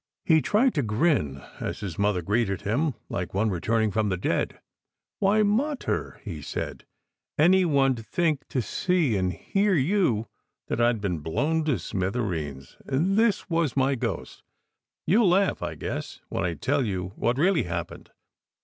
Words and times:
He 0.25 0.41
tried 0.41 0.73
to 0.73 0.81
grin, 0.81 1.43
as 1.59 1.81
his 1.81 1.99
mother 1.99 2.23
greeted 2.23 2.61
him 2.61 2.95
like 3.07 3.35
one 3.35 3.51
re 3.51 3.59
turning 3.59 3.91
from 3.91 4.09
the 4.09 4.17
dead. 4.17 4.59
"Why, 5.19 5.43
mater," 5.43 6.19
he 6.23 6.41
said, 6.41 6.85
"any 7.37 7.65
one 7.65 7.93
d 7.93 8.01
think 8.01 8.47
to 8.47 8.63
see 8.63 9.15
and 9.15 9.31
hear 9.31 9.75
you 9.75 10.25
that 10.69 10.81
I 10.81 10.91
d 10.93 10.97
been 11.01 11.19
blown 11.19 11.63
to 11.65 11.77
smithereens, 11.77 12.77
and 12.87 13.15
this 13.15 13.47
was 13.47 13.77
my 13.77 13.93
ghost. 13.93 14.41
You 15.05 15.21
ll 15.23 15.29
laugh, 15.29 15.61
I 15.61 15.75
guess, 15.75 16.19
when 16.29 16.45
I 16.45 16.55
tell 16.55 16.83
you 16.83 17.13
what 17.15 17.37
really 17.37 17.61
happened. 17.65 18.09